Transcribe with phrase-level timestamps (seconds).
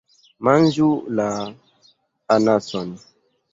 [0.47, 0.87] Manĝu
[1.19, 1.27] la...
[2.39, 2.93] anason.